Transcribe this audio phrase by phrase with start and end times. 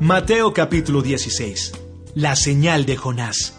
[0.00, 1.72] Mateo capítulo 16.
[2.16, 3.58] La señal de Jonás.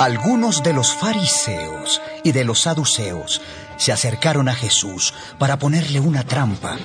[0.00, 3.40] Algunos de los fariseos y de los saduceos
[3.76, 6.76] se acercaron a Jesús para ponerle una trampa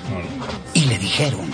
[0.74, 1.50] y le dijeron,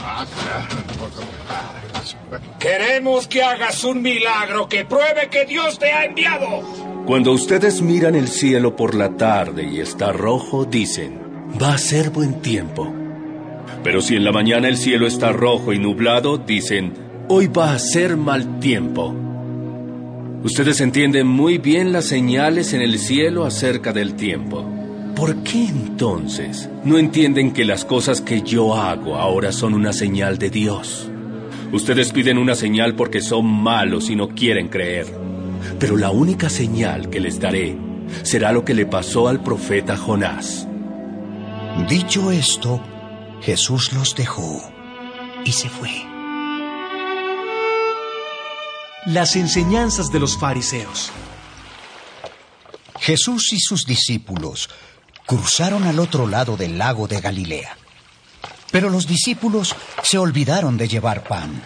[2.59, 6.61] Queremos que hagas un milagro que pruebe que Dios te ha enviado.
[7.07, 12.11] Cuando ustedes miran el cielo por la tarde y está rojo, dicen, va a ser
[12.11, 13.06] buen tiempo.
[13.87, 16.93] Pero si en la mañana el cielo está rojo y nublado, dicen,
[17.29, 19.15] hoy va a ser mal tiempo.
[20.43, 24.69] Ustedes entienden muy bien las señales en el cielo acerca del tiempo.
[25.15, 30.37] ¿Por qué entonces no entienden que las cosas que yo hago ahora son una señal
[30.37, 31.09] de Dios?
[31.71, 35.07] Ustedes piden una señal porque son malos y no quieren creer.
[35.79, 37.77] Pero la única señal que les daré
[38.25, 40.67] será lo que le pasó al profeta Jonás.
[41.89, 42.83] Dicho esto,
[43.47, 44.61] Jesús los dejó
[45.45, 45.89] y se fue.
[49.07, 51.13] Las enseñanzas de los fariseos.
[52.99, 54.69] Jesús y sus discípulos
[55.27, 57.77] cruzaron al otro lado del lago de Galilea.
[58.73, 61.63] Pero los discípulos se olvidaron de llevar pan.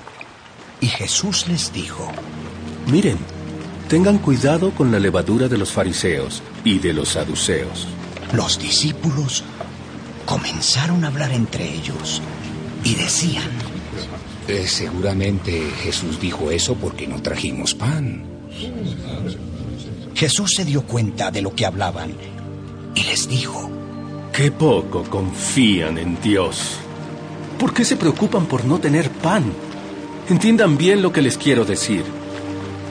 [0.83, 2.13] Y Jesús les dijo,
[2.89, 3.17] Miren,
[3.89, 7.87] tengan cuidado con la levadura de los fariseos y de los saduceos.
[8.35, 9.45] Los discípulos
[10.31, 12.23] comenzaron a hablar entre ellos
[12.85, 13.51] y decían,
[14.47, 18.23] eh, seguramente Jesús dijo eso porque no trajimos pan.
[20.15, 22.13] Jesús se dio cuenta de lo que hablaban
[22.95, 23.69] y les dijo,
[24.33, 26.77] Qué poco confían en Dios.
[27.59, 29.43] ¿Por qué se preocupan por no tener pan?
[30.29, 32.05] Entiendan bien lo que les quiero decir.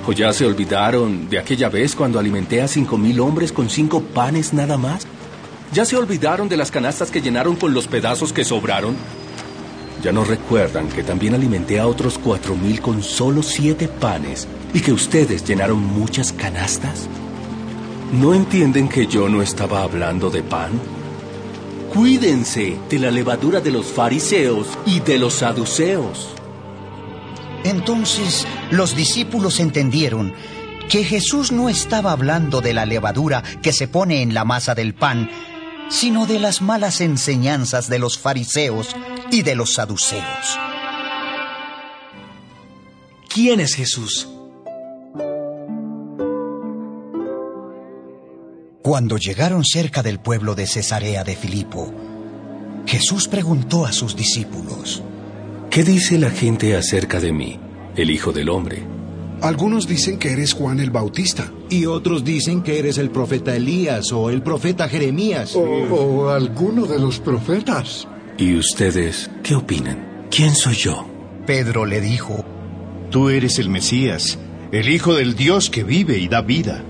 [0.06, 4.02] ¿O ya se olvidaron de aquella vez cuando alimenté a cinco mil hombres con cinco
[4.02, 5.08] panes nada más?
[5.72, 8.96] ¿Ya se olvidaron de las canastas que llenaron con los pedazos que sobraron?
[10.02, 14.80] ¿Ya no recuerdan que también alimenté a otros cuatro mil con solo siete panes y
[14.80, 17.08] que ustedes llenaron muchas canastas?
[18.12, 20.72] ¿No entienden que yo no estaba hablando de pan?
[21.94, 26.30] Cuídense de la levadura de los fariseos y de los saduceos.
[27.64, 30.34] Entonces los discípulos entendieron
[30.90, 34.96] que Jesús no estaba hablando de la levadura que se pone en la masa del
[34.96, 35.30] pan,
[35.90, 38.96] sino de las malas enseñanzas de los fariseos
[39.32, 40.60] y de los saduceos.
[43.28, 44.28] ¿Quién es Jesús?
[48.82, 51.94] Cuando llegaron cerca del pueblo de Cesarea de Filipo,
[52.88, 55.04] Jesús preguntó a sus discípulos,
[55.70, 57.60] ¿Qué dice la gente acerca de mí,
[57.96, 58.99] el Hijo del Hombre?
[59.42, 61.52] Algunos dicen que eres Juan el Bautista.
[61.70, 65.56] Y otros dicen que eres el profeta Elías o el profeta Jeremías.
[65.56, 68.08] O, o alguno de los profetas.
[68.38, 70.28] ¿Y ustedes qué opinan?
[70.30, 71.06] ¿Quién soy yo?
[71.46, 72.46] Pedro le dijo,
[73.10, 74.38] Tú eres el Mesías,
[74.72, 76.84] el Hijo del Dios que vive y da vida.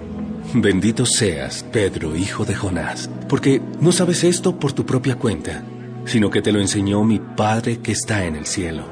[0.53, 5.63] Bendito seas, Pedro, hijo de Jonás, porque no sabes esto por tu propia cuenta,
[6.05, 8.83] sino que te lo enseñó mi Padre que está en el cielo.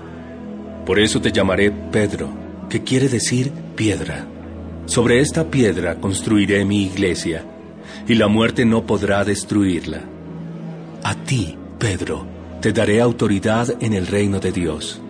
[0.86, 2.30] Por eso te llamaré Pedro,
[2.70, 4.28] que quiere decir piedra.
[4.86, 7.44] Sobre esta piedra construiré mi iglesia,
[8.08, 10.02] y la muerte no podrá destruirla.
[11.04, 12.26] A ti, Pedro,
[12.62, 15.02] te daré autoridad en el reino de Dios.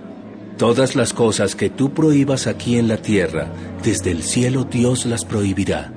[0.58, 3.52] Todas las cosas que tú prohíbas aquí en la tierra,
[3.84, 5.94] desde el cielo Dios las prohibirá.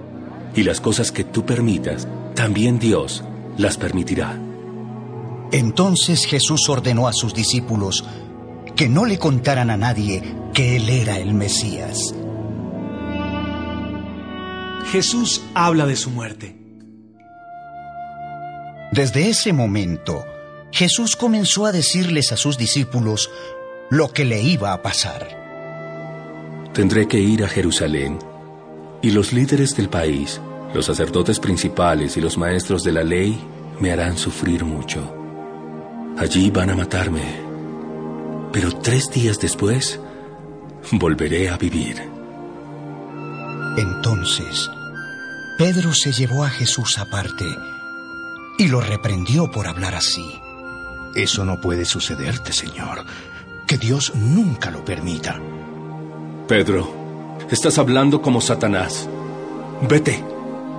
[0.54, 3.25] Y las cosas que tú permitas, también Dios
[3.56, 4.38] las permitirá.
[5.53, 8.04] Entonces Jesús ordenó a sus discípulos
[8.80, 10.22] que no le contaran a nadie
[10.54, 12.14] que Él era el Mesías.
[14.91, 16.56] Jesús habla de su muerte.
[18.91, 20.24] Desde ese momento,
[20.72, 23.30] Jesús comenzó a decirles a sus discípulos
[23.91, 25.28] lo que le iba a pasar.
[26.72, 28.18] Tendré que ir a Jerusalén,
[29.02, 30.41] y los líderes del país,
[30.72, 33.38] los sacerdotes principales y los maestros de la ley
[33.78, 35.14] me harán sufrir mucho.
[36.16, 37.50] Allí van a matarme,
[38.53, 40.00] pero tres días después
[40.92, 42.03] volveré a vivir.
[43.77, 44.69] Entonces,
[45.59, 47.47] Pedro se llevó a Jesús aparte
[48.59, 50.41] y lo reprendió por hablar así.
[51.15, 53.04] Eso no puede sucederte, Señor.
[53.66, 55.41] Que Dios nunca lo permita.
[56.48, 56.92] Pedro,
[57.51, 59.09] estás hablando como Satanás.
[59.89, 60.24] Vete.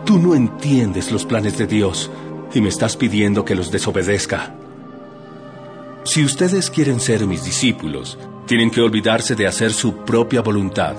[0.05, 2.09] Tú no entiendes los planes de Dios
[2.53, 4.55] y me estás pidiendo que los desobedezca.
[6.03, 8.17] Si ustedes quieren ser mis discípulos,
[8.47, 10.95] tienen que olvidarse de hacer su propia voluntad.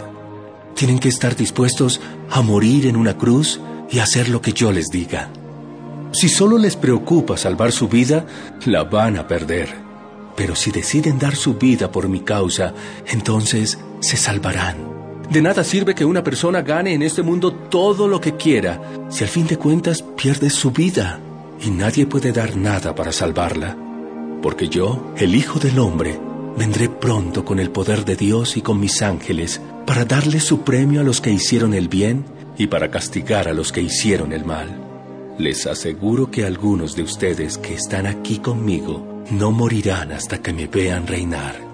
[0.74, 2.00] Tienen que estar dispuestos
[2.30, 3.60] a morir en una cruz
[3.90, 5.28] y hacer lo que yo les diga.
[6.12, 8.26] Si solo les preocupa salvar su vida,
[8.64, 9.74] la van a perder.
[10.36, 12.72] Pero si deciden dar su vida por mi causa,
[13.06, 14.92] entonces se salvarán.
[15.28, 19.24] De nada sirve que una persona gane en este mundo todo lo que quiera si
[19.24, 21.18] al fin de cuentas pierde su vida
[21.60, 23.91] y nadie puede dar nada para salvarla.
[24.42, 26.18] Porque yo, el Hijo del Hombre,
[26.58, 31.00] vendré pronto con el poder de Dios y con mis ángeles para darle su premio
[31.00, 32.24] a los que hicieron el bien
[32.58, 34.68] y para castigar a los que hicieron el mal.
[35.38, 40.66] Les aseguro que algunos de ustedes que están aquí conmigo no morirán hasta que me
[40.66, 41.71] vean reinar.